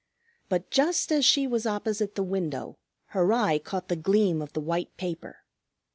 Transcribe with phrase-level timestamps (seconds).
[0.49, 4.59] But just as she was opposite the window, her eye caught the gleam of the
[4.59, 5.43] white paper.